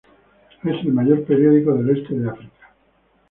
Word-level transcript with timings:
Es 0.63 0.83
el 0.83 0.93
mayor 0.93 1.25
periódico 1.25 1.75
del 1.75 1.95
este 1.95 2.15
de 2.15 2.27
África. 2.27 2.73